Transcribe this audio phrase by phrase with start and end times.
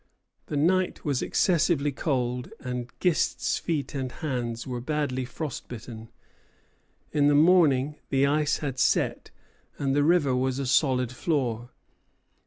[0.47, 6.09] The night was excessively cold, and Gist's feet and hands were badly frost bitten.
[7.11, 9.29] In the morning, the ice had set,
[9.77, 11.69] and the river was a solid floor.